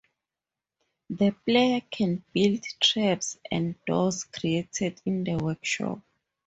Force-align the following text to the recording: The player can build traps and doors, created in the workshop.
The 1.11 1.29
player 1.45 1.81
can 1.91 2.23
build 2.33 2.63
traps 2.79 3.37
and 3.51 3.75
doors, 3.85 4.23
created 4.23 4.99
in 5.05 5.23
the 5.23 5.35
workshop. 5.37 6.01